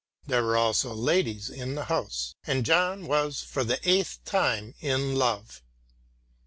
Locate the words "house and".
1.85-2.65